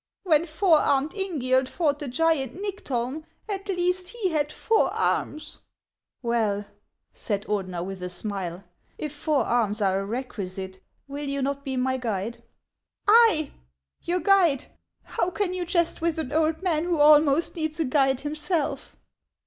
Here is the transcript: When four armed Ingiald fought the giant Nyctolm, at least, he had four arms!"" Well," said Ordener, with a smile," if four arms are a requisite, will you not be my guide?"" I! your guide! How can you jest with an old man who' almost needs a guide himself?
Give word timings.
When 0.23 0.47
four 0.47 0.79
armed 0.79 1.11
Ingiald 1.13 1.67
fought 1.69 1.99
the 1.99 2.07
giant 2.07 2.55
Nyctolm, 2.59 3.23
at 3.47 3.67
least, 3.67 4.07
he 4.07 4.29
had 4.31 4.51
four 4.51 4.91
arms!"" 4.91 5.59
Well," 6.23 6.65
said 7.13 7.45
Ordener, 7.45 7.85
with 7.85 8.01
a 8.01 8.09
smile," 8.09 8.63
if 8.97 9.13
four 9.13 9.45
arms 9.45 9.79
are 9.79 9.99
a 9.99 10.05
requisite, 10.07 10.81
will 11.07 11.29
you 11.29 11.43
not 11.43 11.63
be 11.63 11.77
my 11.77 11.97
guide?"" 11.97 12.41
I! 13.07 13.51
your 14.01 14.21
guide! 14.21 14.65
How 15.03 15.29
can 15.29 15.53
you 15.53 15.67
jest 15.67 16.01
with 16.01 16.17
an 16.17 16.31
old 16.31 16.63
man 16.63 16.85
who' 16.85 16.97
almost 16.97 17.55
needs 17.55 17.79
a 17.79 17.85
guide 17.85 18.21
himself? 18.21 18.97